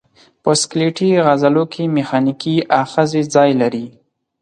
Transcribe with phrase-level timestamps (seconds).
[0.43, 3.85] په سکلیټي عضلو کې میخانیکي آخذې ځای لري.